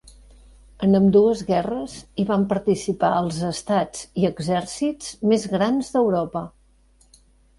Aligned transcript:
En 0.85 0.99
ambdues 0.99 1.43
guerres 1.49 1.97
hi 2.21 2.25
van 2.29 2.45
participar 2.53 3.11
els 3.17 3.37
estats 3.49 4.01
i 4.21 4.25
exèrcits 4.31 5.11
més 5.33 5.47
grans 5.55 5.93
d'Europa. 5.97 6.43